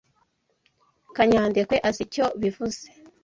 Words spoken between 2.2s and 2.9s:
bivuze.